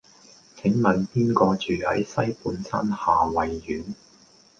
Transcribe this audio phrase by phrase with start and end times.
[0.55, 3.93] 請問邊個住喺西半山夏蕙苑